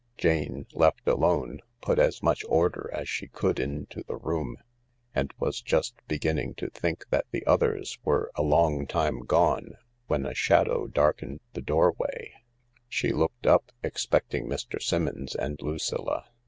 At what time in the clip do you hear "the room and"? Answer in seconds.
4.01-5.31